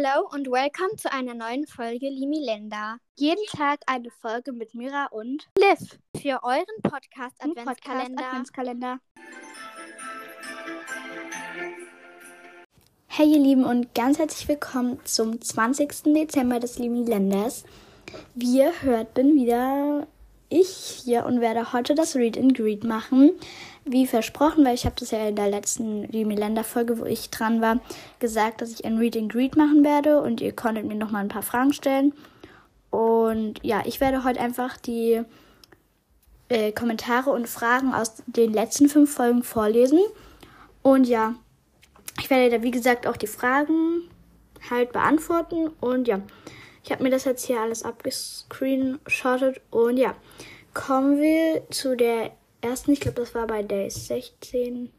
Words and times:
Hello 0.00 0.28
und 0.32 0.46
welcome 0.46 0.94
zu 0.96 1.10
einer 1.10 1.34
neuen 1.34 1.66
Folge 1.66 2.08
Limilenda. 2.08 2.98
Jeden 3.16 3.44
Tag 3.46 3.80
eine 3.86 4.10
Folge 4.10 4.52
mit 4.52 4.72
Mira 4.72 5.06
und 5.06 5.48
Liv 5.58 5.98
für 6.14 6.38
euren 6.44 6.62
Podcast 6.84 7.34
Adventskalender. 7.40 7.64
Podcast 7.64 8.28
Adventskalender. 8.28 9.00
Hey 13.08 13.26
ihr 13.26 13.40
Lieben 13.40 13.64
und 13.64 13.92
ganz 13.96 14.20
herzlich 14.20 14.46
willkommen 14.46 15.00
zum 15.02 15.40
20. 15.40 16.14
Dezember 16.14 16.60
des. 16.60 16.78
Wie 16.78 18.56
ihr 18.56 18.72
hört, 18.82 19.14
bin 19.14 19.34
wieder 19.34 20.06
ich 20.48 21.02
hier 21.04 21.26
und 21.26 21.40
werde 21.40 21.72
heute 21.72 21.94
das 21.94 22.16
Read 22.16 22.38
and 22.38 22.56
Greet 22.56 22.84
machen. 22.84 23.32
Wie 23.84 24.06
versprochen, 24.06 24.64
weil 24.64 24.74
ich 24.74 24.84
habe 24.84 24.96
das 24.98 25.10
ja 25.10 25.28
in 25.28 25.36
der 25.36 25.50
letzten 25.50 26.04
Limilender-Folge, 26.04 26.98
wo 26.98 27.04
ich 27.04 27.30
dran 27.30 27.60
war, 27.60 27.80
gesagt, 28.18 28.60
dass 28.60 28.72
ich 28.72 28.84
ein 28.84 28.98
Read 28.98 29.16
and 29.16 29.32
Greet 29.32 29.56
machen 29.56 29.84
werde 29.84 30.20
und 30.20 30.40
ihr 30.40 30.52
konntet 30.52 30.86
mir 30.86 30.94
noch 30.94 31.10
mal 31.10 31.20
ein 31.20 31.28
paar 31.28 31.42
Fragen 31.42 31.72
stellen. 31.72 32.12
Und 32.90 33.60
ja, 33.62 33.82
ich 33.84 34.00
werde 34.00 34.24
heute 34.24 34.40
einfach 34.40 34.76
die 34.76 35.22
äh, 36.48 36.72
Kommentare 36.72 37.30
und 37.30 37.48
Fragen 37.48 37.94
aus 37.94 38.22
den 38.26 38.52
letzten 38.52 38.88
fünf 38.88 39.12
Folgen 39.12 39.42
vorlesen. 39.42 40.00
Und 40.82 41.06
ja, 41.06 41.34
ich 42.18 42.30
werde 42.30 42.56
da 42.56 42.62
wie 42.62 42.70
gesagt 42.70 43.06
auch 43.06 43.16
die 43.16 43.26
Fragen 43.26 44.02
halt 44.70 44.92
beantworten. 44.92 45.68
Und 45.80 46.08
ja, 46.08 46.20
ich 46.88 46.92
habe 46.92 47.02
mir 47.02 47.10
das 47.10 47.26
jetzt 47.26 47.44
hier 47.44 47.60
alles 47.60 47.82
abgescreenshottet. 47.82 49.60
Und 49.70 49.98
ja, 49.98 50.14
kommen 50.72 51.20
wir 51.20 51.68
zu 51.68 51.94
der 51.98 52.30
ersten. 52.62 52.92
Ich 52.92 53.00
glaube, 53.00 53.20
das 53.20 53.34
war 53.34 53.46
bei 53.46 53.62
Day 53.62 53.90
16. 53.90 54.90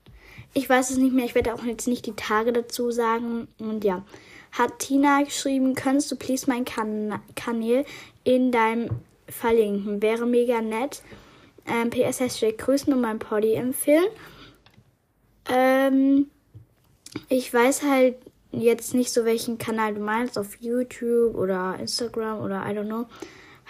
Ich 0.54 0.70
weiß 0.70 0.92
es 0.92 0.98
nicht 0.98 1.16
mehr. 1.16 1.26
Ich 1.26 1.34
werde 1.34 1.52
auch 1.52 1.64
jetzt 1.64 1.88
nicht 1.88 2.06
die 2.06 2.16
Tage 2.16 2.54
dazu 2.54 2.92
sagen. 2.92 3.48
Und 3.58 3.84
ja, 3.84 4.06
hat 4.52 4.78
Tina 4.78 5.24
geschrieben, 5.24 5.74
könntest 5.74 6.12
du 6.12 6.16
please 6.16 6.48
meinen 6.48 6.64
kan 6.64 7.24
Kanal 7.36 7.86
in 8.24 8.52
deinem 8.52 8.92
verlinken? 9.28 10.04
Wäre 10.04 10.28
mega 10.28 10.62
nett. 10.62 11.02
Ähm, 11.66 11.90
PS 11.90 12.20
Hashtag 12.20 12.60
grüßen 12.60 12.94
und 12.94 13.02
mein 13.02 13.18
Poddy 13.18 13.56
empfehlen. 13.56 14.10
Ähm, 15.50 16.30
ich 17.30 17.52
weiß 17.52 17.82
halt 17.82 18.18
jetzt 18.52 18.94
nicht 18.94 19.12
so, 19.12 19.26
welchen 19.26 19.58
Kanal 19.58 19.94
du 19.94 20.02
meinst, 20.02 20.38
auf 20.38 20.56
YouTube 20.60 21.36
oder 21.36 21.78
Instagram 21.80 22.42
oder 22.42 22.66
I 22.66 22.78
don't 22.78 22.86
know. 22.86 23.06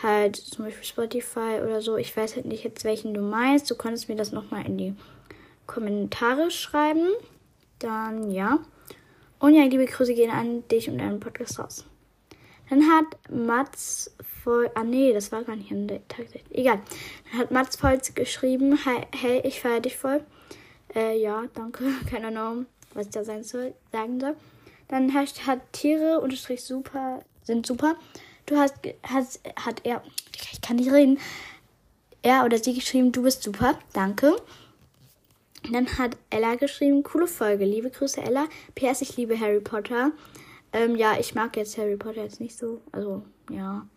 Halt 0.02 0.38
zum 0.38 0.66
Beispiel 0.66 0.86
Spotify 0.86 1.59
oder 1.61 1.81
so. 1.81 1.97
Ich 1.97 2.16
weiß 2.16 2.36
halt 2.36 2.45
nicht 2.45 2.63
jetzt, 2.63 2.86
welchen 2.86 3.13
du 3.13 3.21
meinst. 3.21 3.69
Du 3.69 3.75
konntest 3.75 4.08
mir 4.08 4.16
das 4.16 4.31
nochmal 4.31 4.66
in 4.66 4.77
die 4.77 4.95
Kommentare 5.67 6.52
schreiben. 6.52 7.09
Dann 7.80 8.31
ja. 8.31 8.59
Und 9.39 9.55
ja, 9.55 9.63
liebe 9.63 9.86
Grüße 9.86 10.13
gehen 10.13 10.31
an 10.31 10.67
dich 10.69 10.89
und 10.89 10.97
deinen 10.97 11.19
Podcast 11.19 11.59
raus. 11.59 11.86
Dann 12.69 12.83
hat 12.83 13.05
Mats 13.30 14.16
voll. 14.43 14.69
Ah 14.75 14.83
nee, 14.83 15.11
das 15.11 15.31
war 15.31 15.43
gar 15.43 15.55
nicht 15.55 15.71
an 15.71 15.88
der 15.88 16.08
Tag. 16.08 16.27
Egal. 16.52 16.81
Dann 17.31 17.41
hat 17.41 17.52
Mats 17.52 17.75
voll 17.75 17.99
geschrieben, 18.16 18.77
hey, 19.11 19.41
ich 19.43 19.59
feiere 19.59 19.81
dich 19.81 19.97
voll. 19.97 20.23
Äh, 20.95 21.19
ja, 21.19 21.43
danke. 21.53 21.86
Keine 22.09 22.27
Ahnung, 22.27 22.67
was 22.93 23.08
ich 23.08 23.11
da 23.11 23.23
sein 23.23 23.43
soll, 23.43 23.73
sagen 23.91 24.19
soll. 24.19 24.36
Dann 24.89 25.13
hat, 25.13 25.47
hat 25.47 25.61
Tiere 25.71 26.19
unterstrich 26.19 26.63
super, 26.63 27.21
sind 27.43 27.65
super. 27.65 27.95
Du 28.45 28.57
hast, 28.57 28.75
hast, 29.03 29.39
hat 29.55 29.81
er, 29.85 30.03
ich 30.51 30.59
kann 30.61 30.75
nicht 30.75 30.91
reden. 30.91 31.19
Er 32.21 32.43
oder 32.43 32.57
sie 32.57 32.73
geschrieben, 32.73 33.11
du 33.11 33.23
bist 33.23 33.43
super, 33.43 33.79
danke. 33.93 34.35
Dann 35.71 35.87
hat 35.97 36.17
Ella 36.29 36.55
geschrieben, 36.55 37.03
coole 37.03 37.27
Folge, 37.27 37.65
liebe 37.65 37.89
Grüße 37.89 38.21
Ella. 38.21 38.47
PS, 38.75 39.01
ich 39.01 39.15
liebe 39.15 39.39
Harry 39.39 39.59
Potter. 39.59 40.11
Ähm, 40.73 40.95
ja, 40.95 41.17
ich 41.19 41.35
mag 41.35 41.55
jetzt 41.55 41.77
Harry 41.77 41.95
Potter 41.95 42.23
jetzt 42.23 42.39
nicht 42.39 42.57
so, 42.57 42.81
also 42.91 43.23
ja. 43.52 43.87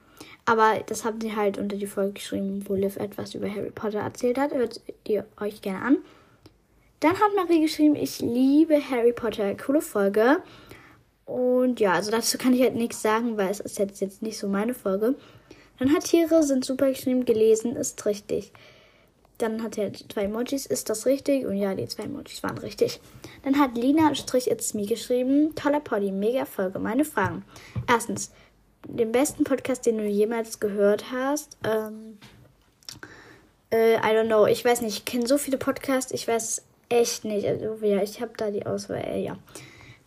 Aber 0.45 0.81
das 0.87 1.05
haben 1.05 1.21
sie 1.21 1.35
halt 1.35 1.57
unter 1.57 1.77
die 1.77 1.87
Folge 1.87 2.15
geschrieben, 2.15 2.65
wo 2.69 2.75
Liv 2.75 2.97
etwas 2.97 3.35
über 3.35 3.49
Harry 3.49 3.71
Potter 3.71 4.01
erzählt 4.01 4.39
hat. 4.39 4.53
Hört 4.53 4.81
ihr 5.07 5.27
euch 5.41 5.63
gerne 5.63 5.83
an. 5.83 5.97
Dann 7.01 7.15
hat 7.15 7.35
Marie 7.35 7.61
geschrieben, 7.61 7.97
ich 7.97 8.21
liebe 8.21 8.79
Harry 8.91 9.13
Potter. 9.13 9.55
Coole 9.57 9.81
Folge. 9.81 10.43
Und 11.25 11.81
ja, 11.81 11.93
also 11.93 12.11
dazu 12.11 12.39
kann 12.39 12.53
ich 12.53 12.63
halt 12.63 12.75
nichts 12.75 13.03
sagen, 13.03 13.37
weil 13.37 13.51
es 13.51 13.61
ist 13.61 13.79
jetzt, 13.79 14.01
jetzt 14.01 14.23
nicht 14.23 14.39
so 14.39 14.49
meine 14.49 14.75
Folge. 14.75 15.15
Dann 15.79 15.93
hat 15.93 16.05
Tiere 16.05 16.43
sind 16.43 16.65
super 16.65 16.89
geschrieben, 16.89 17.25
gelesen 17.25 17.77
ist 17.77 18.05
richtig. 18.07 18.53
Dann 19.39 19.63
hat 19.63 19.79
er 19.79 19.93
zwei 19.93 20.25
Emojis, 20.25 20.67
ist 20.67 20.91
das 20.91 21.07
richtig? 21.07 21.47
Und 21.47 21.57
ja, 21.57 21.75
die 21.75 21.89
zwei 21.89 22.05
Emojis 22.05 22.43
waren 22.43 22.59
richtig. 22.59 23.01
Dann 23.43 23.59
hat 23.59 23.77
Lina 23.77 24.15
Strich 24.15 24.51
It's 24.51 24.75
Me 24.75 24.87
geschrieben, 24.87 25.55
toller 25.55 25.81
Poddy, 25.81 26.13
mega 26.13 26.45
Folge. 26.45 26.79
Meine 26.79 27.05
Fragen. 27.05 27.45
Erstens, 27.89 28.31
den 28.87 29.13
besten 29.13 29.45
Podcast, 29.45 29.87
den 29.87 29.99
du 29.99 30.05
jemals 30.05 30.61
gehört 30.61 31.11
hast. 31.11 31.57
Ähm, 31.65 32.19
äh, 33.71 33.95
I 33.97 34.17
don't 34.17 34.27
know, 34.27 34.47
ich 34.47 34.65
weiß 34.65 34.83
nicht, 34.83 34.99
ich 34.99 35.05
kenne 35.05 35.27
so 35.27 35.39
viele 35.39 35.59
Podcasts, 35.59 36.13
ich 36.13 36.29
weiß 36.29 36.63
echt 36.89 37.25
nicht. 37.25 37.47
Also 37.47 37.85
ja, 37.85 38.03
ich 38.03 38.21
habe 38.21 38.33
da 38.37 38.51
die 38.51 38.67
Auswahl, 38.67 39.03
äh, 39.05 39.23
ja. 39.23 39.37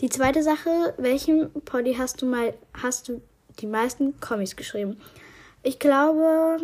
Die 0.01 0.09
zweite 0.09 0.43
Sache, 0.43 0.93
welchem 0.97 1.51
Poddy 1.63 1.93
hast 1.93 2.21
du 2.21 2.25
mal, 2.25 2.53
hast 2.73 3.07
du 3.07 3.21
die 3.59 3.65
meisten 3.65 4.19
Comics 4.19 4.57
geschrieben? 4.57 4.99
Ich 5.63 5.79
glaube, 5.79 6.59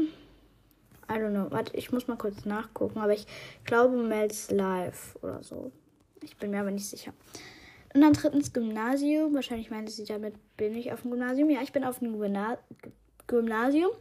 I 1.10 1.14
don't 1.14 1.32
know, 1.32 1.50
warte, 1.50 1.78
ich 1.78 1.94
muss 1.94 2.10
mal 2.10 2.18
kurz 2.18 2.44
nachgucken, 2.44 3.00
aber 3.00 3.14
ich 3.14 3.26
glaube 3.64 3.96
Mel's 3.96 4.52
Life 4.52 5.18
oder 5.22 5.42
so. 5.44 5.72
Ich 6.22 6.36
bin 6.36 6.52
mir 6.52 6.60
aber 6.60 6.72
nicht 6.72 6.90
sicher. 6.90 7.14
Und 7.94 8.02
dann 8.02 8.12
drittens 8.12 8.52
Gymnasium. 8.52 9.34
Wahrscheinlich 9.34 9.72
meinte 9.72 9.94
sie 9.94 10.04
damit, 10.04 10.36
bin 10.58 10.76
ich 10.76 10.92
auf 10.92 11.02
dem 11.02 11.12
Gymnasium. 11.12 11.50
Ja, 11.50 11.62
ich 11.62 11.72
bin 11.72 11.86
auf 11.86 12.00
dem 12.00 12.14
Gymnasium. 13.28 13.92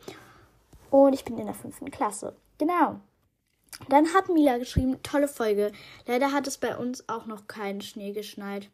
Und 0.90 1.12
ich 1.12 1.24
bin 1.24 1.38
in 1.38 1.46
der 1.46 1.54
fünften 1.54 1.90
Klasse. 1.92 2.34
Genau. 2.58 2.98
Dann 3.88 4.12
hat 4.12 4.28
Mila 4.28 4.58
geschrieben, 4.58 5.00
tolle 5.04 5.28
Folge. 5.28 5.70
Leider 6.06 6.32
hat 6.32 6.48
es 6.48 6.58
bei 6.58 6.76
uns 6.76 7.08
auch 7.08 7.26
noch 7.26 7.46
keinen 7.46 7.80
Schnee 7.80 8.12
geschneit. 8.12 8.68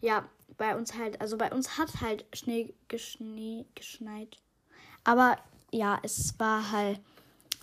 Ja, 0.00 0.24
bei 0.56 0.76
uns 0.76 0.94
halt, 0.94 1.20
also 1.20 1.36
bei 1.36 1.50
uns 1.52 1.78
hat 1.78 2.00
halt 2.00 2.24
Schnee 2.32 2.74
geschnee, 2.88 3.64
geschneit. 3.74 4.36
Aber 5.04 5.36
ja, 5.70 5.98
es 6.02 6.34
war 6.38 6.70
halt, 6.72 7.00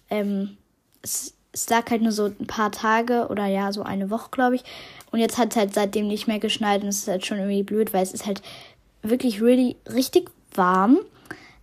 ähm, 0.10 0.58
es, 1.02 1.34
es 1.52 1.70
lag 1.70 1.90
halt 1.90 2.02
nur 2.02 2.12
so 2.12 2.26
ein 2.26 2.48
paar 2.48 2.72
Tage 2.72 3.28
oder 3.30 3.46
ja, 3.46 3.72
so 3.72 3.84
eine 3.84 4.10
Woche, 4.10 4.30
glaube 4.32 4.56
ich. 4.56 4.64
Und 5.12 5.20
jetzt 5.20 5.38
hat 5.38 5.52
es 5.52 5.58
halt 5.58 5.74
seitdem 5.74 6.08
nicht 6.08 6.28
mehr 6.28 6.40
geschneit 6.40 6.82
und 6.82 6.90
es 6.90 7.00
ist 7.00 7.08
halt 7.08 7.26
schon 7.26 7.38
irgendwie 7.38 7.64
blöd, 7.64 7.94
weil 7.94 8.04
es 8.04 8.14
ist 8.14 8.26
halt 8.26 8.42
wirklich 9.02 9.42
really, 9.42 9.76
richtig 9.88 10.30
warm. 10.54 11.00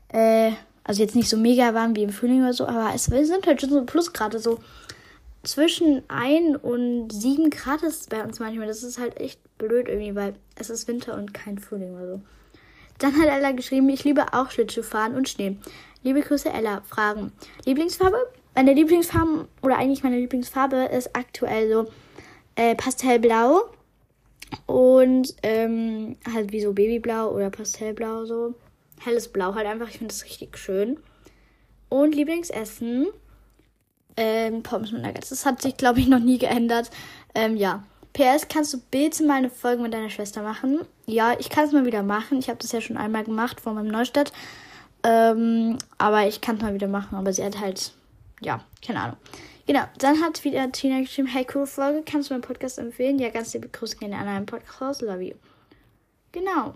Äh, 0.09 0.53
also 0.85 1.03
jetzt 1.03 1.15
nicht 1.15 1.29
so 1.29 1.37
mega 1.37 1.75
warm 1.75 1.95
wie 1.97 2.03
im 2.03 2.11
Frühling 2.11 2.43
oder 2.43 2.53
so, 2.53 2.67
aber 2.67 2.93
es 2.95 3.05
sind 3.05 3.47
halt 3.47 3.61
schon 3.61 3.71
so 3.71 3.85
Plusgrade, 3.85 4.39
so 4.39 4.59
zwischen 5.43 6.03
1 6.09 6.59
und 6.63 7.11
7 7.13 7.51
Grad 7.51 7.83
ist 7.83 8.11
bei 8.11 8.23
uns 8.23 8.39
manchmal. 8.41 8.67
Das 8.67 8.83
ist 8.83 8.99
halt 8.99 9.19
echt 9.21 9.41
blöd 9.59 9.89
irgendwie, 9.89 10.15
weil 10.15 10.35
es 10.57 10.71
ist 10.71 10.89
Winter 10.89 11.15
und 11.17 11.35
kein 11.35 11.59
Frühling 11.59 11.95
oder 11.95 12.07
so. 12.07 12.23
Dann 12.99 13.21
hat 13.21 13.29
Ella 13.29 13.53
geschrieben, 13.53 13.89
ich 13.89 14.05
liebe 14.05 14.33
auch 14.33 14.51
Schlittschuhfahren 14.51 15.15
und 15.15 15.29
Schnee. 15.29 15.57
Liebe 16.03 16.21
Grüße, 16.21 16.51
Ella. 16.51 16.83
Fragen. 16.89 17.33
Lieblingsfarbe? 17.65 18.17
Meine 18.55 18.75
Lieblingsfarbe, 18.75 19.49
oder 19.63 19.79
eigentlich 19.79 20.05
meine 20.05 20.19
Lieblingsfarbe 20.19 20.89
ist 20.93 21.17
aktuell 21.17 21.73
so 21.73 21.91
äh, 22.55 22.75
Pastellblau. 22.75 23.63
Und 24.67 25.35
ähm, 25.43 26.17
halt 26.33 26.53
wie 26.53 26.61
so 26.61 26.73
Babyblau 26.73 27.31
oder 27.31 27.51
Pastellblau 27.51 28.27
so. 28.27 28.55
Helles 29.01 29.29
Blau 29.29 29.55
halt 29.55 29.67
einfach. 29.67 29.89
Ich 29.89 29.99
finde 29.99 30.13
das 30.13 30.25
richtig 30.25 30.59
schön. 30.59 30.99
Und 31.89 32.15
Lieblingsessen 32.15 33.09
ähm, 34.17 34.63
Pommes 34.63 34.93
mit 34.93 35.03
Nuggets. 35.03 35.31
Das 35.31 35.47
hat 35.47 35.63
sich, 35.63 35.77
glaube 35.77 36.01
ich, 36.01 36.09
noch 36.09 36.19
nie 36.19 36.39
geändert. 36.39 36.91
Ähm, 37.35 37.57
ja. 37.57 37.85
PS, 38.13 38.49
kannst 38.49 38.75
du 38.75 38.79
bitte 38.91 39.25
mal 39.25 39.39
eine 39.39 39.49
Folge 39.49 39.83
mit 39.83 39.95
deiner 39.95 40.11
Schwester 40.11 40.43
machen? 40.43 40.81
Ja, 41.07 41.35
ich 41.39 41.49
kann 41.49 41.65
es 41.65 41.73
mal 41.73 41.87
wieder 41.87 42.03
machen. 42.03 42.39
Ich 42.39 42.49
habe 42.49 42.59
das 42.59 42.73
ja 42.73 42.83
schon 42.83 42.99
einmal 42.99 43.25
gemacht 43.25 43.61
vor 43.61 43.73
meinem 43.73 43.89
Neustadt. 43.89 44.33
Ähm, 45.03 45.79
aber 45.97 46.27
ich 46.27 46.43
kann 46.43 46.57
es 46.57 46.63
mal 46.63 46.75
wieder 46.75 46.89
machen. 46.89 47.17
Aber 47.17 47.33
sie 47.33 47.43
hat 47.43 47.59
halt, 47.59 47.93
ja, 48.41 48.61
keine 48.87 49.01
Ahnung. 49.01 49.17
Genau, 49.67 49.85
dann 49.99 50.21
hat 50.21 50.45
wieder 50.45 50.71
Tina 50.73 51.01
geschrieben, 51.01 51.29
hey, 51.29 51.45
coole 51.45 51.67
Folge, 51.67 52.03
kannst 52.05 52.29
du 52.29 52.35
meinen 52.35 52.43
Podcast 52.43 52.79
empfehlen? 52.79 53.19
Ja, 53.19 53.31
ganz 53.31 53.55
liebe 53.55 53.69
Grüße 53.69 53.97
gerne 53.97 54.19
an 54.19 54.29
einen 54.29 54.47
Podcast, 54.47 55.03
love 55.03 55.23
you. 55.23 55.35
Genau. 56.33 56.75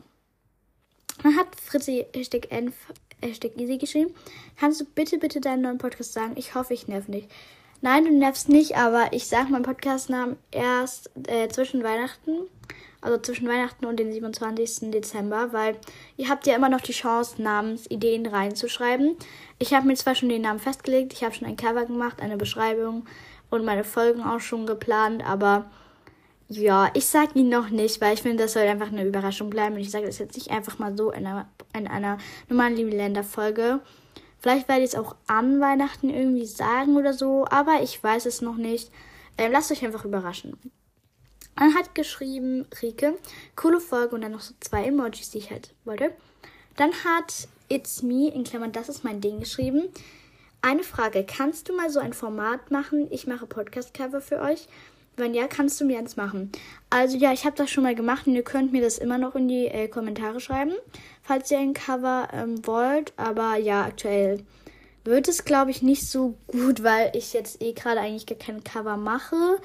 Dann 1.23 1.37
hat 1.37 1.49
Fritzi 1.61 2.07
Hashtag 2.15 2.51
N 2.51 2.73
Hashtag 3.27 3.57
Easy 3.57 3.79
geschrieben. 3.79 4.15
Kannst 4.59 4.81
du 4.81 4.85
bitte, 4.85 5.19
bitte 5.19 5.41
deinen 5.41 5.63
neuen 5.63 5.79
Podcast 5.79 6.13
sagen? 6.13 6.33
Ich 6.37 6.55
hoffe, 6.55 6.75
ich 6.75 6.89
nerv 6.89 7.09
nicht. 7.09 7.29
Nein, 7.83 8.05
du 8.05 8.11
nervst 8.11 8.49
nicht, 8.49 8.77
aber 8.77 9.13
ich 9.13 9.27
sage 9.27 9.51
meinen 9.51 9.63
Podcastnamen 9.63 10.37
erst 10.51 11.11
äh, 11.29 11.49
zwischen 11.49 11.85
Weihnachten, 11.85 12.49
also 13.03 13.19
zwischen 13.19 13.47
Weihnachten 13.47 13.85
und 13.85 14.01
den 14.01 14.11
27. 14.11 14.91
Dezember, 14.91 15.53
weil 15.53 15.77
ihr 16.17 16.29
habt 16.31 16.47
ja 16.47 16.57
immer 16.57 16.71
noch 16.71 16.81
die 16.81 16.93
Chance, 16.93 17.41
Namensideen 17.43 18.27
reinzuschreiben. 18.27 19.17
Ich 19.59 19.75
habe 19.75 19.87
mir 19.87 19.95
zwar 19.95 20.15
schon 20.15 20.31
den 20.31 20.43
Namen 20.43 20.59
festgelegt, 20.59 21.13
ich 21.13 21.23
habe 21.23 21.35
schon 21.35 21.47
ein 21.47 21.57
Cover 21.57 21.85
gemacht, 21.85 22.21
eine 22.21 22.39
Beschreibung 22.39 23.07
und 23.51 23.65
meine 23.65 23.85
Folgen 23.85 24.23
auch 24.23 24.41
schon 24.41 24.67
geplant, 24.67 25.23
aber 25.25 25.71
Ja, 26.49 26.91
ich 26.95 27.07
sag 27.07 27.35
ihn 27.35 27.49
noch 27.49 27.71
nicht, 27.71 28.01
weil 28.01 28.15
ich 28.15 28.23
finde, 28.23 28.45
das 28.45 28.53
soll 28.53 28.63
einfach 28.63 28.93
eine 28.93 29.05
Überraschung 29.05 29.51
bleiben. 29.51 29.75
Und 29.75 29.81
ich 29.81 29.91
sage 29.91 30.07
das 30.07 30.19
jetzt 30.19 30.37
nicht 30.37 30.51
einfach 30.51 30.79
mal 30.79 30.97
so 30.97 31.11
in 31.11 31.27
einer, 31.27 31.49
in 31.75 31.89
einer 31.89 32.19
normalen 32.49 32.77
Liebe-Länder-Folge. 32.77 33.81
Vielleicht 34.39 34.69
werde 34.69 34.83
ich 34.83 34.91
es 34.91 34.95
auch 34.95 35.17
an 35.27 35.61
Weihnachten 35.61 36.09
irgendwie 36.09 36.47
sagen 36.47 36.97
oder 36.97 37.13
so, 37.13 37.47
aber 37.51 37.83
ich 37.83 38.03
weiß 38.03 38.27
es 38.27 38.43
noch 38.43 38.57
nicht. 38.57 38.93
Ähm, 39.39 39.51
lasst 39.51 39.73
euch 39.73 39.85
einfach 39.85 40.05
überraschen. 40.05 40.57
Dann 41.57 41.75
hat 41.75 41.95
geschrieben 41.95 42.67
Rike, 42.83 43.19
coole 43.57 43.81
Folge 43.81 44.15
und 44.15 44.21
dann 44.21 44.33
noch 44.33 44.41
so 44.41 44.55
zwei 44.61 44.85
Emojis, 44.85 45.31
die 45.31 45.39
ich 45.39 45.51
halt 45.51 45.75
wollte. 45.85 46.13
Dann 46.77 46.93
hat 47.05 47.49
It's 47.69 48.03
Me, 48.03 48.29
in 48.29 48.45
Klammern, 48.45 48.73
das 48.73 48.89
ist 48.89 49.03
mein 49.03 49.21
Ding 49.21 49.41
geschrieben. 49.41 49.89
Eine 50.63 50.83
Frage, 50.83 51.25
kannst 51.25 51.69
du 51.69 51.77
mal 51.77 51.91
so 51.91 51.99
ein 51.99 52.13
Format 52.13 52.71
machen? 52.71 53.09
Ich 53.11 53.27
mache 53.27 53.47
Podcast-Cover 53.47 54.21
für 54.21 54.41
euch. 54.41 54.69
Wenn 55.17 55.35
ja, 55.35 55.47
kannst 55.49 55.81
du 55.81 55.85
mir 55.87 55.99
eins 55.99 56.17
machen. 56.17 56.53
Also 56.91 57.17
ja, 57.17 57.33
ich 57.33 57.45
habe 57.47 57.57
das 57.57 57.71
schon 57.71 57.85
mal 57.85 57.95
gemacht 57.95 58.27
und 58.27 58.35
ihr 58.35 58.43
könnt 58.43 58.73
mir 58.73 58.83
das 58.83 58.99
immer 58.99 59.19
noch 59.19 59.35
in 59.35 59.49
die 59.49 59.67
äh, 59.67 59.89
Kommentare 59.89 60.41
schreiben, 60.41 60.73
falls 61.23 61.51
ihr 61.51 61.59
ein 61.59 61.73
Cover 61.73 62.29
ähm, 62.33 62.67
wollt. 62.67 63.13
Aber 63.17 63.57
ja, 63.57 63.85
aktuell 63.85 64.45
wird 65.05 65.29
es, 65.29 65.45
glaube 65.45 65.71
ich, 65.71 65.83
nicht 65.83 66.09
so 66.09 66.37
gut, 66.47 66.83
weil 66.83 67.13
ich 67.15 67.33
jetzt 67.33 67.63
eh 67.63 67.73
gerade 67.73 68.01
eigentlich 68.01 68.27
gar 68.27 68.39
kein 68.39 68.63
Cover 68.63 68.97
mache. 68.97 69.59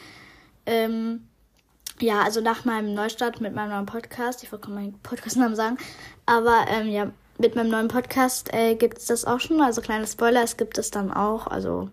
Ähm, 0.66 1.28
ja, 2.00 2.22
also 2.22 2.42
nach 2.42 2.66
meinem 2.66 2.94
Neustart 2.94 3.42
mit 3.42 3.54
meinem 3.54 3.72
neuen 3.72 3.86
Podcast, 3.86 4.44
ich 4.44 4.52
wollte 4.52 4.72
meinen 4.72 4.98
Podcastnamen 5.04 5.56
sagen, 5.56 5.78
aber 6.26 6.66
ähm, 6.70 6.88
ja, 6.88 7.12
mit 7.38 7.56
meinem 7.56 7.70
neuen 7.70 7.88
Podcast 7.88 8.54
äh, 8.54 8.76
gibt 8.76 9.00
es 9.00 9.06
das 9.06 9.26
auch 9.26 9.40
schon. 9.40 9.62
Also 9.62 9.82
kleine 9.82 10.08
Spoiler, 10.08 10.44
es 10.44 10.58
gibt 10.58 10.78
es 10.78 10.92
dann 10.92 11.12
auch. 11.12 11.48
Also 11.48 11.90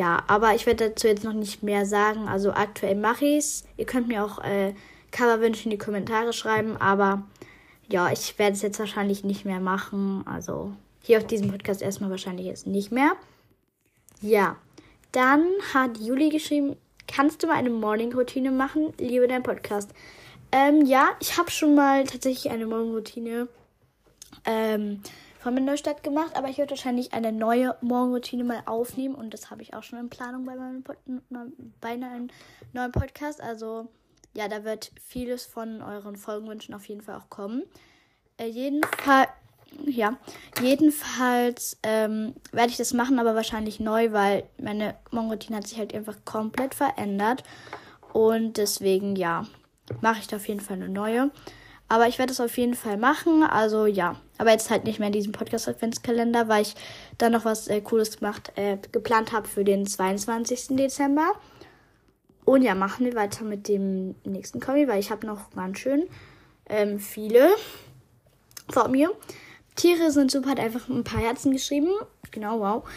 ja, 0.00 0.22
aber 0.28 0.54
ich 0.54 0.64
werde 0.64 0.88
dazu 0.88 1.08
jetzt 1.08 1.24
noch 1.24 1.34
nicht 1.34 1.62
mehr 1.62 1.84
sagen. 1.84 2.26
Also 2.26 2.52
aktuell 2.52 2.94
mache 2.94 3.26
ich 3.26 3.36
es. 3.36 3.64
Ihr 3.76 3.84
könnt 3.84 4.08
mir 4.08 4.24
auch 4.24 4.42
äh, 4.42 4.72
Coverwünsche 5.10 5.64
in 5.64 5.70
die 5.72 5.76
Kommentare 5.76 6.32
schreiben, 6.32 6.78
aber 6.78 7.24
ja, 7.86 8.10
ich 8.10 8.38
werde 8.38 8.54
es 8.54 8.62
jetzt 8.62 8.78
wahrscheinlich 8.78 9.24
nicht 9.24 9.44
mehr 9.44 9.60
machen. 9.60 10.24
Also 10.26 10.72
hier 11.02 11.18
auf 11.18 11.26
diesem 11.26 11.50
Podcast 11.50 11.82
erstmal 11.82 12.08
wahrscheinlich 12.08 12.46
jetzt 12.46 12.66
nicht 12.66 12.90
mehr. 12.90 13.12
Ja, 14.22 14.56
dann 15.12 15.44
hat 15.74 15.98
Juli 15.98 16.30
geschrieben, 16.30 16.76
kannst 17.06 17.42
du 17.42 17.48
mal 17.48 17.56
eine 17.56 17.68
Morning-Routine 17.68 18.52
machen? 18.52 18.94
Liebe 18.98 19.28
dein 19.28 19.42
Podcast. 19.42 19.90
Ähm, 20.50 20.86
ja, 20.86 21.10
ich 21.20 21.36
habe 21.36 21.50
schon 21.50 21.74
mal 21.74 22.04
tatsächlich 22.04 22.50
eine 22.50 22.64
Morgenroutine 22.64 23.48
ähm, 24.46 25.02
von 25.40 25.56
der 25.56 25.64
Neustadt 25.64 26.02
gemacht, 26.02 26.36
aber 26.36 26.48
ich 26.48 26.58
werde 26.58 26.70
wahrscheinlich 26.70 27.14
eine 27.14 27.32
neue 27.32 27.74
Morgenroutine 27.80 28.44
mal 28.44 28.62
aufnehmen 28.66 29.14
und 29.14 29.32
das 29.32 29.50
habe 29.50 29.62
ich 29.62 29.72
auch 29.72 29.82
schon 29.82 29.98
in 29.98 30.10
Planung 30.10 30.44
bei 30.44 30.54
meinem, 30.54 30.82
Pod 30.82 30.98
bei 31.80 31.88
einem 31.88 32.28
neuen 32.74 32.92
Podcast. 32.92 33.40
Also 33.40 33.88
ja, 34.34 34.48
da 34.48 34.64
wird 34.64 34.92
vieles 35.02 35.46
von 35.46 35.80
euren 35.80 36.16
Folgenwünschen 36.16 36.74
auf 36.74 36.86
jeden 36.86 37.00
Fall 37.00 37.16
auch 37.16 37.30
kommen. 37.30 37.62
Äh, 38.36 38.48
jedenfalls, 38.48 39.30
ja, 39.86 40.18
jedenfalls 40.60 41.78
ähm, 41.84 42.34
werde 42.52 42.70
ich 42.70 42.76
das 42.76 42.92
machen, 42.92 43.18
aber 43.18 43.34
wahrscheinlich 43.34 43.80
neu, 43.80 44.12
weil 44.12 44.44
meine 44.58 44.94
Morgenroutine 45.10 45.56
hat 45.56 45.66
sich 45.66 45.78
halt 45.78 45.94
einfach 45.94 46.16
komplett 46.26 46.74
verändert 46.74 47.44
und 48.12 48.58
deswegen 48.58 49.16
ja, 49.16 49.46
mache 50.02 50.20
ich 50.20 50.26
da 50.26 50.36
auf 50.36 50.48
jeden 50.48 50.60
Fall 50.60 50.76
eine 50.76 50.90
neue. 50.90 51.30
Aber 51.90 52.06
ich 52.06 52.20
werde 52.20 52.32
es 52.32 52.40
auf 52.40 52.56
jeden 52.56 52.74
Fall 52.74 52.96
machen. 52.96 53.42
Also 53.42 53.84
ja. 53.84 54.14
Aber 54.38 54.52
jetzt 54.52 54.70
halt 54.70 54.84
nicht 54.84 55.00
mehr 55.00 55.08
in 55.08 55.12
diesem 55.12 55.32
Podcast-Adventskalender, 55.32 56.46
weil 56.46 56.62
ich 56.62 56.76
dann 57.18 57.32
noch 57.32 57.44
was 57.44 57.66
äh, 57.66 57.80
Cooles 57.80 58.18
gemacht, 58.18 58.52
äh, 58.54 58.78
geplant 58.92 59.32
habe 59.32 59.48
für 59.48 59.64
den 59.64 59.86
22. 59.86 60.76
Dezember. 60.76 61.32
Und 62.44 62.62
ja, 62.62 62.76
machen 62.76 63.04
wir 63.04 63.14
weiter 63.14 63.44
mit 63.44 63.66
dem 63.66 64.14
nächsten 64.24 64.60
Kommi, 64.60 64.86
weil 64.86 65.00
ich 65.00 65.10
habe 65.10 65.26
noch 65.26 65.50
ganz 65.50 65.80
schön 65.80 66.08
ähm, 66.68 67.00
viele 67.00 67.50
vor 68.70 68.86
mir. 68.86 69.10
Tiere 69.74 70.12
sind 70.12 70.30
super, 70.30 70.50
hat 70.50 70.60
einfach 70.60 70.88
ein 70.88 71.02
paar 71.04 71.20
Herzen 71.20 71.50
geschrieben. 71.52 71.90
Genau, 72.30 72.60
wow. 72.60 72.88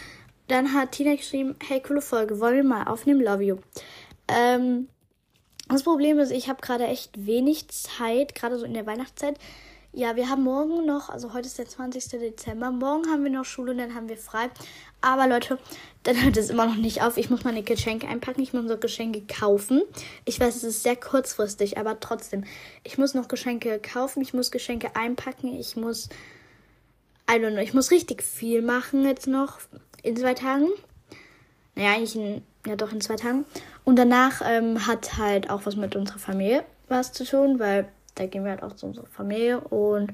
Dann 0.48 0.72
hat 0.72 0.92
Tina 0.92 1.16
geschrieben, 1.16 1.56
hey, 1.68 1.82
coole 1.82 2.02
Folge, 2.02 2.40
wollen 2.40 2.58
wir 2.58 2.64
mal 2.64 2.84
aufnehmen? 2.84 3.22
Love 3.22 3.44
you. 3.44 3.58
Ähm, 4.28 4.88
das 5.68 5.84
Problem 5.84 6.20
ist, 6.20 6.32
ich 6.32 6.50
habe 6.50 6.62
gerade 6.62 6.86
echt 6.86 7.26
wenig 7.26 7.68
Zeit, 7.70 8.36
gerade 8.36 8.58
so 8.58 8.66
in 8.66 8.74
der 8.74 8.86
Weihnachtszeit. 8.86 9.38
Ja, 9.96 10.16
wir 10.16 10.28
haben 10.28 10.44
morgen 10.44 10.88
noch, 10.88 11.10
also 11.10 11.34
heute 11.34 11.46
ist 11.46 11.60
der 11.60 11.68
20. 11.68 12.20
Dezember, 12.20 12.72
morgen 12.72 13.08
haben 13.12 13.24
wir 13.24 13.30
noch 13.30 13.46
Schule 13.46 13.74
und 13.74 13.78
dann 13.78 13.94
haben 13.94 14.10
wir 14.10 14.18
frei. 14.18 14.50
Aber 15.02 15.28
Leute, 15.28 15.60
dann 16.02 16.22
hört 16.24 16.36
es 16.36 16.50
immer 16.50 16.66
noch 16.66 16.78
nicht 16.78 17.04
auf. 17.04 17.16
Ich 17.16 17.30
muss 17.30 17.44
meine 17.44 17.62
Geschenke 17.62 18.08
einpacken, 18.08 18.42
ich 18.42 18.54
muss 18.54 18.66
noch 18.66 18.80
Geschenke 18.80 19.22
kaufen. 19.22 19.84
Ich 20.26 20.40
weiß, 20.40 20.56
es 20.56 20.64
ist 20.64 20.82
sehr 20.84 20.96
kurzfristig, 20.96 21.78
aber 21.78 22.00
trotzdem. 22.00 22.44
Ich 22.84 22.98
muss 22.98 23.14
noch 23.14 23.28
Geschenke 23.28 23.80
kaufen, 23.80 24.24
ich 24.24 24.34
muss 24.34 24.50
Geschenke 24.50 24.96
einpacken, 24.96 25.56
ich 25.56 25.76
muss, 25.76 26.10
I 27.30 27.36
don't 27.36 27.52
know, 27.52 27.62
ich 27.62 27.76
muss 27.76 27.92
richtig 27.92 28.24
viel 28.24 28.64
machen 28.64 29.06
jetzt 29.06 29.28
noch 29.28 29.60
in 30.02 30.18
zwei 30.18 30.34
Tagen. 30.34 30.70
Naja, 31.76 31.94
eigentlich 31.94 32.16
in, 32.16 32.42
ja 32.66 32.76
doch 32.76 32.92
in 32.92 33.02
zwei 33.02 33.16
Tagen. 33.16 33.46
Und 33.84 33.98
danach 33.98 34.42
ähm, 34.46 34.88
hat 34.88 35.18
halt 35.18 35.50
auch 35.50 35.66
was 35.66 35.76
mit 35.76 35.96
unserer 35.96 36.20
Familie 36.20 36.64
was 36.88 37.12
zu 37.12 37.26
tun, 37.26 37.60
weil 37.60 37.88
da 38.16 38.26
gehen 38.28 38.44
wir 38.44 38.52
halt 38.52 38.64
auch 38.64 38.76
zu 38.76 38.86
unserer 38.86 39.08
Familie 39.08 39.60
und 39.60 40.14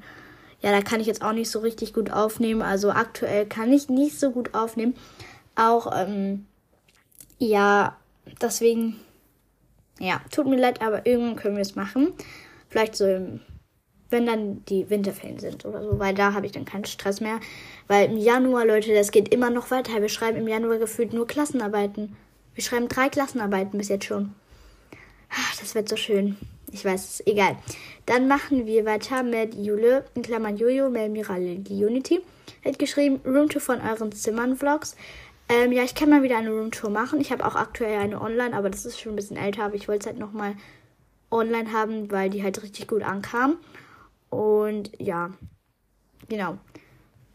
ja, 0.62 0.72
da 0.72 0.82
kann 0.82 1.00
ich 1.00 1.08
jetzt 1.08 1.22
auch 1.22 1.32
nicht 1.32 1.50
so 1.50 1.60
richtig 1.60 1.94
gut 1.94 2.12
aufnehmen. 2.12 2.62
Also 2.62 2.92
aktuell 2.92 3.46
kann 3.46 3.72
ich 3.72 3.90
nicht 3.90 4.20
so 4.20 4.32
gut 4.32 4.54
aufnehmen. 4.54 4.94
Auch, 5.56 5.92
ähm, 5.96 6.46
ja, 7.38 7.98
deswegen, 8.42 9.00
ja, 10.00 10.22
tut 10.32 10.48
mir 10.48 10.58
leid, 10.58 10.82
aber 10.82 11.06
irgendwann 11.06 11.38
können 11.38 11.56
wir 11.56 11.62
es 11.62 11.76
machen. 11.76 12.14
Vielleicht 12.68 12.96
so 12.96 13.06
im, 13.06 13.40
wenn 14.10 14.26
dann 14.26 14.66
die 14.66 14.90
Winterferien 14.90 15.40
sind 15.40 15.66
oder 15.66 15.84
so, 15.84 16.00
weil 16.00 16.14
da 16.14 16.34
habe 16.34 16.46
ich 16.46 16.52
dann 16.52 16.66
keinen 16.66 16.86
Stress 16.86 17.22
mehr. 17.22 17.40
Weil 17.88 18.10
im 18.10 18.18
Januar, 18.18 18.66
Leute, 18.66 18.94
das 18.94 19.12
geht 19.12 19.34
immer 19.34 19.50
noch 19.50 19.72
weiter. 19.72 20.02
Wir 20.02 20.10
schreiben 20.10 20.38
im 20.38 20.48
Januar 20.48 20.78
gefühlt 20.78 21.14
nur 21.14 21.28
Klassenarbeiten. 21.28 22.16
Wir 22.56 22.64
schreiben 22.64 22.88
drei 22.88 23.10
Klassenarbeiten 23.10 23.78
bis 23.78 23.90
jetzt 23.90 24.06
schon. 24.06 24.34
Ach, 25.30 25.56
das 25.60 25.76
wird 25.76 25.88
so 25.88 25.96
schön. 25.96 26.38
Ich 26.72 26.86
weiß 26.86 27.04
es, 27.04 27.28
egal. 27.28 27.58
Dann 28.06 28.28
machen 28.28 28.66
wir 28.66 28.86
weiter 28.86 29.24
mit 29.24 29.56
Jule, 29.56 30.06
in 30.16 30.22
Klammern 30.22 30.58
Jojo, 30.58 30.90
Melmira, 30.90 31.36
Unity. 31.36 32.22
Hat 32.66 32.80
geschrieben, 32.80 33.22
Roomtour 33.26 33.62
von 33.62 33.82
euren 33.82 34.12
Zimmern-Vlogs. 34.12 34.96
Ähm, 35.48 35.72
ja, 35.72 35.84
ich 35.84 35.96
kann 35.96 36.10
mal 36.10 36.22
wieder 36.22 36.38
eine 36.38 36.52
Roomtour 36.52 36.90
machen. 36.90 37.22
Ich 37.22 37.32
habe 37.32 37.46
auch 37.46 37.56
aktuell 37.56 37.98
eine 37.98 38.22
online, 38.22 38.56
aber 38.56 38.70
das 38.70 38.86
ist 38.86 39.00
schon 39.00 39.14
ein 39.14 39.16
bisschen 39.16 39.38
älter. 39.38 39.64
Aber 39.64 39.76
ich 39.76 39.88
wollte 39.88 40.02
es 40.02 40.06
halt 40.08 40.20
nochmal 40.20 40.56
online 41.32 41.72
haben, 41.72 42.12
weil 42.12 42.30
die 42.30 42.44
halt 42.44 42.62
richtig 42.62 42.88
gut 42.88 43.04
ankam. 43.04 43.58
Und 44.30 44.92
ja, 45.00 45.34
genau. 46.28 46.58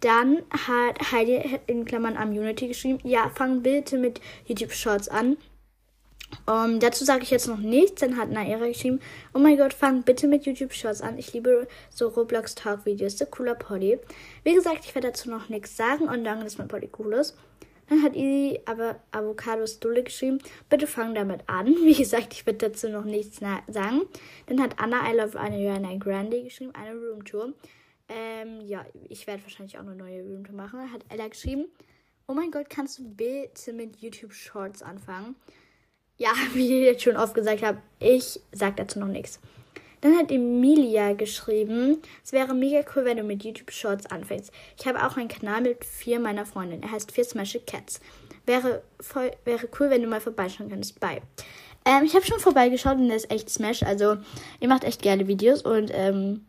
Dann 0.01 0.43
hat 0.51 1.13
Heidi 1.13 1.59
in 1.67 1.85
Klammern 1.85 2.17
am 2.17 2.31
Unity 2.31 2.69
geschrieben, 2.69 2.99
ja, 3.05 3.31
fang 3.35 3.63
bitte 3.63 3.99
mit 3.99 4.21
YouTube 4.47 4.73
Shorts 4.73 5.09
an. 5.09 5.37
Um, 6.47 6.81
dazu 6.81 7.05
sage 7.05 7.23
ich 7.23 7.31
jetzt 7.31 7.49
noch 7.49 7.59
nichts. 7.59 8.01
Dann 8.01 8.17
hat 8.17 8.31
Naira 8.31 8.67
geschrieben, 8.67 9.01
oh 9.33 9.39
mein 9.39 9.57
Gott, 9.57 9.73
fang 9.73 10.03
bitte 10.03 10.27
mit 10.27 10.47
YouTube 10.47 10.73
Shorts 10.73 11.01
an. 11.01 11.17
Ich 11.19 11.33
liebe 11.33 11.67
so 11.91 12.09
Roblox 12.09 12.55
Talk 12.55 12.85
Videos. 12.85 13.19
So 13.19 13.27
cooler 13.27 13.55
Polly. 13.55 13.99
Wie 14.43 14.55
gesagt, 14.55 14.85
ich 14.85 14.95
werde 14.95 15.09
dazu 15.09 15.31
noch 15.31 15.49
nichts 15.49 15.77
sagen 15.77 16.09
und 16.09 16.25
dann 16.25 16.43
ist 16.43 16.59
mein 16.59 16.69
Polly 16.69 16.91
cool 16.99 17.15
ist. 17.15 17.37
Dann 17.89 18.03
hat 18.03 18.15
Easy 18.15 18.61
aber 18.65 19.01
Avocados 19.11 19.81
Dulle 19.81 20.03
geschrieben, 20.03 20.39
bitte 20.69 20.87
fang 20.87 21.15
damit 21.15 21.41
an. 21.49 21.67
Wie 21.85 21.95
gesagt, 21.95 22.33
ich 22.33 22.47
werde 22.47 22.71
dazu 22.71 22.89
noch 22.89 23.05
nichts 23.05 23.41
sagen. 23.41 24.03
Dann 24.47 24.61
hat 24.61 24.79
Anna 24.79 25.11
I 25.11 25.17
Love 25.17 25.39
Ariana 25.39 25.97
Grande 25.97 26.43
geschrieben, 26.43 26.75
eine 26.75 26.95
Roomtour. 26.95 27.53
Ähm, 28.09 28.61
ja, 28.67 28.85
ich 29.09 29.27
werde 29.27 29.43
wahrscheinlich 29.43 29.77
auch 29.79 29.83
eine 29.83 29.95
neue 29.95 30.23
Roomtour 30.23 30.55
machen. 30.55 30.93
Hat 30.93 31.05
Ella 31.09 31.29
geschrieben, 31.29 31.67
oh 32.27 32.35
mein 32.35 32.51
Gott, 32.51 32.69
kannst 32.69 32.99
du 32.99 33.09
bitte 33.09 33.73
mit 33.73 33.97
YouTube 33.97 34.33
Shorts 34.33 34.83
anfangen? 34.83 35.37
Ja, 36.17 36.31
wie 36.55 36.81
ich 36.81 36.85
jetzt 36.85 37.03
schon 37.03 37.17
oft 37.17 37.35
gesagt 37.35 37.63
habe, 37.63 37.79
ich 37.99 38.41
sag 38.53 38.77
dazu 38.77 38.99
noch 38.99 39.09
nichts. 39.09 39.41
Dann 40.05 40.19
hat 40.19 40.31
Emilia 40.31 41.15
geschrieben, 41.15 42.03
es 42.23 42.33
wäre 42.33 42.53
mega 42.55 42.85
cool, 42.95 43.07
wenn 43.07 43.17
du 43.17 43.23
mit 43.23 43.43
YouTube 43.43 43.71
Shorts 43.71 44.05
anfängst. 44.05 44.53
Ich 44.79 44.87
habe 44.87 45.03
auch 45.03 45.17
einen 45.17 45.29
Kanal 45.29 45.63
mit 45.63 45.83
vier 45.83 46.21
meiner 46.21 46.45
Freundinnen. 46.45 46.83
Er 46.83 46.93
heißt 46.93 47.11
Vier 47.11 47.25
Smash 47.25 47.59
Cats. 47.67 48.03
Wäre, 48.45 48.83
voll, 49.01 49.31
wäre 49.47 49.67
cool, 49.81 49.89
wenn 49.89 50.03
du 50.03 50.09
mal 50.09 50.21
vorbeischauen 50.21 50.69
könntest. 50.69 51.01
Bye. 51.01 51.23
Ähm, 51.87 52.05
ich 52.05 52.15
habe 52.15 52.27
schon 52.27 52.39
vorbeigeschaut 52.39 52.99
und 52.99 53.09
der 53.09 53.17
ist 53.17 53.31
echt 53.31 53.49
Smash. 53.49 53.83
Also, 53.83 54.19
ihr 54.61 54.69
macht 54.69 54.85
echt 54.85 55.01
geile 55.01 55.27
Videos 55.27 55.63
und 55.63 55.91
ähm, 55.95 56.45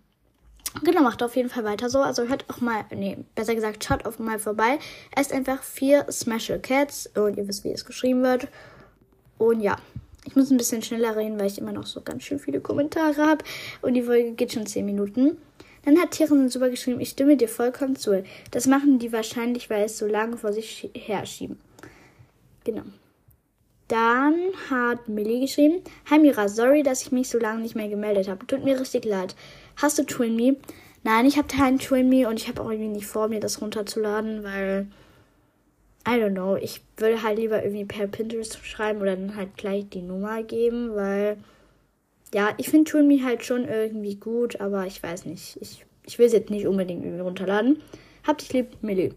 Genau, 0.83 1.01
macht 1.03 1.23
auf 1.23 1.37
jeden 1.37 1.47
Fall 1.47 1.63
weiter 1.63 1.89
so. 1.89 2.01
Also 2.01 2.27
hört 2.27 2.43
auch 2.49 2.59
mal, 2.59 2.83
nee, 2.93 3.17
besser 3.35 3.55
gesagt, 3.55 3.85
schaut 3.85 4.05
auch 4.05 4.19
mal 4.19 4.37
vorbei. 4.37 4.79
Er 5.15 5.21
ist 5.21 5.31
einfach 5.31 5.63
vier 5.63 6.05
Smashel 6.11 6.59
Cats 6.59 7.09
und 7.15 7.37
ihr 7.37 7.47
wisst, 7.47 7.63
wie 7.63 7.71
es 7.71 7.85
geschrieben 7.85 8.21
wird. 8.21 8.49
Und 9.37 9.61
ja, 9.61 9.77
ich 10.25 10.35
muss 10.35 10.49
ein 10.51 10.57
bisschen 10.57 10.81
schneller 10.81 11.15
reden, 11.15 11.39
weil 11.39 11.47
ich 11.47 11.59
immer 11.59 11.71
noch 11.71 11.85
so 11.85 12.01
ganz 12.01 12.23
schön 12.23 12.39
viele 12.39 12.59
Kommentare 12.59 13.17
habe. 13.17 13.45
Und 13.81 13.93
die 13.93 14.03
Folge 14.03 14.31
geht 14.31 14.53
schon 14.53 14.65
10 14.65 14.85
Minuten. 14.85 15.37
Dann 15.85 15.99
hat 15.99 16.11
Tieren 16.11 16.49
super 16.49 16.69
geschrieben, 16.69 16.99
ich 16.99 17.09
stimme 17.09 17.37
dir 17.37 17.47
vollkommen 17.47 17.95
zu. 17.95 18.23
Das 18.49 18.65
machen 18.65 18.97
die 18.97 19.13
wahrscheinlich, 19.13 19.69
weil 19.69 19.85
es 19.85 19.99
so 19.99 20.07
lange 20.07 20.35
vor 20.35 20.51
sich 20.51 20.89
herschieben. 20.95 21.59
Genau. 22.63 22.81
Dann 23.87 24.35
hat 24.71 25.07
Millie 25.07 25.41
geschrieben, 25.41 25.83
Hi 26.09 26.17
Mira, 26.17 26.49
sorry, 26.49 26.81
dass 26.81 27.03
ich 27.03 27.11
mich 27.11 27.29
so 27.29 27.37
lange 27.37 27.61
nicht 27.61 27.75
mehr 27.75 27.87
gemeldet 27.87 28.27
habe. 28.27 28.47
Tut 28.47 28.63
mir 28.63 28.79
richtig 28.79 29.05
leid. 29.05 29.35
Hast 29.77 29.99
du 29.99 30.03
Twinme? 30.03 30.55
Nein, 31.03 31.27
ich 31.27 31.37
habe 31.37 31.47
keinen 31.47 31.77
Twinme 31.77 32.27
und 32.27 32.39
ich 32.39 32.47
habe 32.47 32.63
auch 32.63 32.71
irgendwie 32.71 32.89
nicht 32.89 33.05
vor, 33.05 33.27
mir 33.27 33.39
das 33.39 33.61
runterzuladen, 33.61 34.43
weil 34.43 34.87
I 36.07 36.19
don't 36.19 36.33
know, 36.33 36.55
ich 36.55 36.81
würde 36.97 37.23
halt 37.23 37.39
lieber 37.39 37.63
irgendwie 37.63 37.85
per 37.85 38.07
Pinterest 38.07 38.63
schreiben 38.63 39.01
oder 39.01 39.15
dann 39.15 39.35
halt 39.35 39.57
gleich 39.57 39.89
die 39.89 40.01
Nummer 40.01 40.43
geben, 40.43 40.95
weil 40.95 41.37
ja, 42.33 42.53
ich 42.57 42.69
finde 42.69 42.91
Twinme 42.91 43.23
halt 43.23 43.45
schon 43.45 43.67
irgendwie 43.67 44.15
gut, 44.15 44.59
aber 44.59 44.85
ich 44.85 45.01
weiß 45.01 45.25
nicht. 45.25 45.57
Ich, 45.61 45.85
ich 46.05 46.19
will 46.19 46.27
es 46.27 46.33
jetzt 46.33 46.49
nicht 46.49 46.67
unbedingt 46.67 47.03
irgendwie 47.03 47.21
runterladen. 47.21 47.81
Habt 48.25 48.41
dich 48.41 48.53
lieb, 48.53 48.77
Millie. 48.81 49.13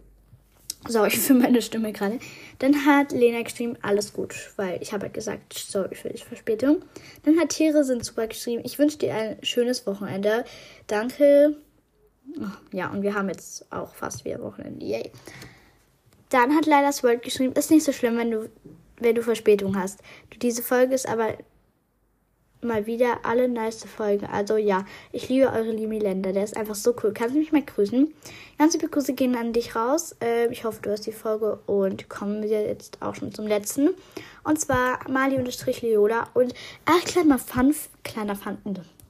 Sorry 0.86 1.10
für 1.16 1.34
meine 1.34 1.60
Stimme 1.60 1.92
gerade. 1.92 2.20
Dann 2.60 2.86
hat 2.86 3.12
Lena 3.12 3.42
geschrieben, 3.42 3.76
alles 3.82 4.12
gut, 4.12 4.52
weil 4.56 4.80
ich 4.80 4.92
habe 4.92 5.04
halt 5.04 5.14
gesagt, 5.14 5.54
sorry 5.54 5.94
für 5.94 6.10
die 6.10 6.18
Verspätung. 6.18 6.82
Dann 7.24 7.38
hat 7.38 7.50
Tiere 7.50 7.84
sind 7.84 8.04
super 8.04 8.26
geschrieben, 8.26 8.62
ich 8.64 8.78
wünsche 8.78 8.98
dir 8.98 9.14
ein 9.14 9.36
schönes 9.42 9.86
Wochenende. 9.86 10.44
Danke. 10.86 11.56
Ja, 12.72 12.90
und 12.90 13.02
wir 13.02 13.14
haben 13.14 13.28
jetzt 13.28 13.70
auch 13.72 13.94
fast 13.94 14.24
wieder 14.24 14.40
Wochenende. 14.40 14.84
Yay. 14.84 15.10
Dann 16.30 16.54
hat 16.54 16.66
leider 16.66 16.90
World 17.02 17.22
geschrieben, 17.22 17.54
ist 17.54 17.70
nicht 17.70 17.84
so 17.84 17.92
schlimm, 17.92 18.16
wenn 18.16 18.30
du, 18.30 18.50
wenn 18.98 19.14
du 19.14 19.22
Verspätung 19.22 19.76
hast. 19.76 20.00
Diese 20.42 20.62
Folge 20.62 20.94
ist 20.94 21.08
aber 21.08 21.34
mal 22.60 22.86
wieder 22.86 23.20
alle 23.24 23.48
nice 23.48 23.84
Folgen. 23.84 24.26
Also 24.26 24.56
ja, 24.56 24.84
ich 25.12 25.28
liebe 25.28 25.46
eure 25.46 25.70
Limi 25.70 25.98
Länder. 25.98 26.32
Der 26.32 26.44
ist 26.44 26.56
einfach 26.56 26.74
so 26.74 26.94
cool. 27.02 27.12
Kannst 27.14 27.34
du 27.34 27.38
mich 27.38 27.52
mal 27.52 27.62
grüßen? 27.62 28.12
Ganz 28.58 28.72
liebe 28.74 28.88
Grüße 28.88 29.14
gehen 29.14 29.36
an 29.36 29.52
dich 29.52 29.76
raus. 29.76 30.16
Äh, 30.22 30.48
ich 30.52 30.64
hoffe, 30.64 30.80
du 30.82 30.90
hast 30.90 31.06
die 31.06 31.12
Folge 31.12 31.60
und 31.66 32.08
kommen 32.08 32.42
wir 32.42 32.62
jetzt 32.62 33.00
auch 33.00 33.14
schon 33.14 33.32
zum 33.32 33.46
letzten. 33.46 33.90
Und 34.44 34.60
zwar 34.60 35.08
Mali-Leola 35.08 36.28
und 36.34 36.54
ach, 36.84 37.04
kleiner 37.04 37.38
Fun, 37.38 37.74
kleiner 38.02 38.34
Fun, 38.34 38.58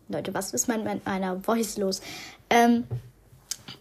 Leute, 0.08 0.32
was 0.32 0.52
ist 0.52 0.68
mit 0.68 1.04
meiner 1.04 1.40
Voice 1.40 1.76
los? 1.76 2.00
Ähm, 2.48 2.84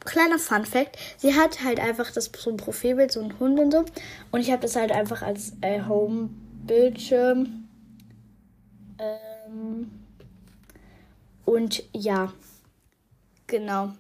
kleiner 0.08 0.40
Fun 0.40 0.66
Fact, 0.66 0.98
sie 1.18 1.36
hat 1.36 1.64
halt 1.64 1.80
einfach 1.80 2.12
das 2.12 2.32
so 2.36 2.50
ein 2.50 2.58
Profilbild, 2.58 3.12
so 3.12 3.22
ein 3.22 3.38
Hund 3.40 3.60
und 3.60 3.72
so. 3.72 3.86
Und 4.32 4.40
ich 4.40 4.52
habe 4.52 4.62
das 4.62 4.76
halt 4.76 4.92
einfach 4.92 5.22
als 5.22 5.54
äh, 5.62 5.82
Home-Bildschirm. 5.84 7.68
Ähm, 9.00 9.92
und 11.46 11.84
ja, 11.94 12.34
genau. 13.46 13.94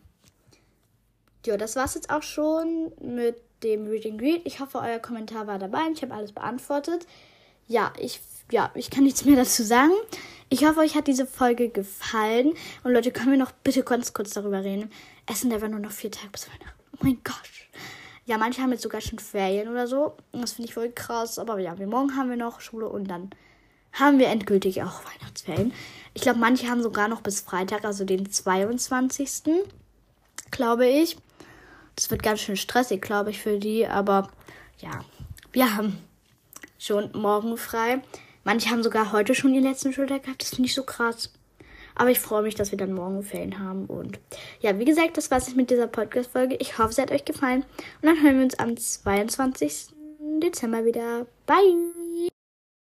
Ja, 1.45 1.57
das 1.57 1.75
war's 1.75 1.95
jetzt 1.95 2.09
auch 2.09 2.23
schon 2.23 2.91
mit 3.01 3.37
dem 3.63 3.87
Reading 3.87 4.17
Greet. 4.17 4.41
Ich 4.45 4.59
hoffe, 4.59 4.79
euer 4.79 4.99
Kommentar 4.99 5.47
war 5.47 5.59
dabei. 5.59 5.79
Ich 5.93 6.01
habe 6.01 6.13
alles 6.13 6.31
beantwortet. 6.31 7.05
Ja, 7.67 7.93
ich, 7.99 8.19
ja, 8.51 8.71
ich 8.75 8.89
kann 8.89 9.03
nichts 9.03 9.25
mehr 9.25 9.35
dazu 9.35 9.63
sagen. 9.63 9.93
Ich 10.49 10.65
hoffe, 10.65 10.79
euch 10.79 10.95
hat 10.95 11.07
diese 11.07 11.25
Folge 11.25 11.69
gefallen. 11.69 12.53
Und 12.83 12.93
Leute, 12.93 13.11
können 13.11 13.31
wir 13.31 13.37
noch 13.37 13.51
bitte 13.51 13.83
ganz 13.83 14.13
kurz 14.13 14.31
darüber 14.31 14.63
reden? 14.63 14.91
Es 15.27 15.41
sind 15.41 15.53
einfach 15.53 15.67
nur 15.67 15.79
noch 15.79 15.91
vier 15.91 16.11
Tage 16.11 16.29
bis 16.29 16.47
Weihnachten. 16.47 16.83
Oh 16.93 16.99
mein 17.01 17.19
Gott. 17.23 17.35
Ja, 18.25 18.37
manche 18.37 18.61
haben 18.61 18.71
jetzt 18.71 18.83
sogar 18.83 19.01
schon 19.01 19.19
Ferien 19.19 19.69
oder 19.69 19.87
so. 19.87 20.17
Das 20.31 20.53
finde 20.53 20.69
ich 20.69 20.73
voll 20.73 20.91
krass. 20.91 21.37
Aber 21.37 21.59
ja, 21.59 21.75
morgen 21.75 22.15
haben 22.15 22.29
wir 22.29 22.37
noch 22.37 22.61
Schule 22.61 22.87
und 22.89 23.05
dann 23.05 23.29
haben 23.93 24.19
wir 24.19 24.27
endgültig 24.27 24.83
auch 24.83 25.01
Weihnachtsferien. 25.05 25.73
Ich 26.13 26.21
glaube, 26.21 26.39
manche 26.39 26.67
haben 26.67 26.81
sogar 26.81 27.07
noch 27.07 27.21
bis 27.21 27.41
Freitag, 27.41 27.85
also 27.85 28.05
den 28.05 28.29
22. 28.29 29.43
glaube 30.51 30.87
ich. 30.87 31.17
Das 31.95 32.11
wird 32.11 32.21
ganz 32.23 32.41
schön 32.41 32.57
stressig, 32.57 33.01
glaube 33.01 33.31
ich, 33.31 33.41
für 33.41 33.59
die. 33.59 33.87
Aber 33.87 34.29
ja, 34.79 35.03
wir 35.51 35.75
haben 35.75 35.97
schon 36.77 37.11
morgen 37.13 37.57
frei. 37.57 38.01
Manche 38.43 38.69
haben 38.69 38.83
sogar 38.83 39.11
heute 39.11 39.35
schon 39.35 39.53
ihren 39.53 39.63
letzten 39.63 39.93
Schultag 39.93 40.23
gehabt. 40.23 40.41
Das 40.41 40.49
finde 40.49 40.67
ich 40.67 40.75
so 40.75 40.83
krass. 40.83 41.33
Aber 41.97 42.11
ich 42.11 42.19
freue 42.19 42.43
mich, 42.43 42.55
dass 42.55 42.71
wir 42.71 42.77
dann 42.77 42.93
morgen 42.93 43.23
Ferien 43.23 43.59
haben. 43.59 43.85
Und 43.85 44.19
ja, 44.61 44.77
wie 44.79 44.85
gesagt, 44.85 45.17
das 45.17 45.31
war's 45.31 45.55
mit 45.55 45.69
dieser 45.69 45.87
Podcast-Folge. 45.87 46.55
Ich 46.59 46.77
hoffe, 46.77 46.91
es 46.91 46.97
hat 46.97 47.11
euch 47.11 47.25
gefallen. 47.25 47.65
Und 48.01 48.09
dann 48.09 48.21
hören 48.21 48.37
wir 48.37 48.43
uns 48.43 48.59
am 48.59 48.77
22. 48.77 49.87
Dezember 50.39 50.85
wieder. 50.85 51.25
Bye! 51.45 52.06